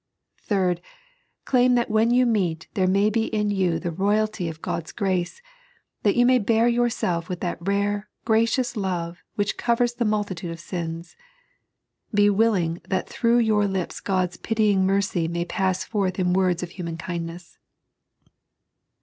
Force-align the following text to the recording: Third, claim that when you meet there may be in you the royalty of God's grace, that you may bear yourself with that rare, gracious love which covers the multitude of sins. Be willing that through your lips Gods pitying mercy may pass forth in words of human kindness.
Third, 0.41 0.81
claim 1.45 1.75
that 1.75 1.91
when 1.91 2.09
you 2.09 2.25
meet 2.25 2.67
there 2.73 2.87
may 2.87 3.11
be 3.11 3.25
in 3.25 3.51
you 3.51 3.77
the 3.77 3.91
royalty 3.91 4.49
of 4.49 4.59
God's 4.63 4.91
grace, 4.91 5.43
that 6.01 6.15
you 6.15 6.25
may 6.25 6.39
bear 6.39 6.67
yourself 6.67 7.29
with 7.29 7.39
that 7.41 7.59
rare, 7.61 8.09
gracious 8.25 8.75
love 8.75 9.21
which 9.35 9.57
covers 9.57 9.93
the 9.93 10.03
multitude 10.03 10.49
of 10.49 10.59
sins. 10.59 11.15
Be 12.11 12.31
willing 12.31 12.81
that 12.89 13.07
through 13.07 13.37
your 13.41 13.67
lips 13.67 13.99
Gods 13.99 14.37
pitying 14.37 14.87
mercy 14.87 15.27
may 15.27 15.45
pass 15.45 15.83
forth 15.83 16.17
in 16.17 16.33
words 16.33 16.63
of 16.63 16.71
human 16.71 16.97
kindness. 16.97 17.59